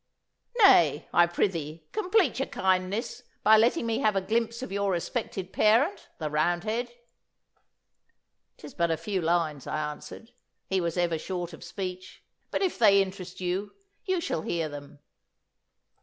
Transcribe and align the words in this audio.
'Nay, 0.57 1.07
I 1.13 1.27
prythee, 1.27 1.85
complete 1.91 2.39
your 2.39 2.47
kindness 2.47 3.21
by 3.43 3.55
letting 3.55 3.85
me 3.85 3.99
have 3.99 4.15
a 4.15 4.21
glimpse 4.21 4.63
of 4.63 4.71
your 4.71 4.89
respected 4.91 5.53
parent, 5.53 6.09
the 6.17 6.27
Roundhead.' 6.27 6.91
''Tis 8.57 8.73
but 8.73 8.89
a 8.89 8.97
few 8.97 9.21
lines,' 9.21 9.67
I 9.67 9.77
answered. 9.91 10.31
'He 10.65 10.81
was 10.81 10.97
ever 10.97 11.19
short 11.19 11.53
of 11.53 11.63
speech. 11.63 12.23
But 12.49 12.63
if 12.63 12.79
they 12.79 12.99
interest 12.99 13.41
you, 13.41 13.75
you 14.03 14.19
shall 14.19 14.41
hear 14.41 14.67
them. 14.67 14.97